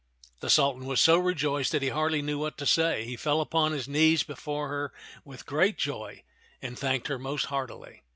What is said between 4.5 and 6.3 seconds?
her and with great joy